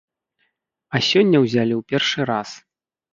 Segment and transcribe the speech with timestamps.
[0.95, 2.49] А сёння ўзялі ў першы раз.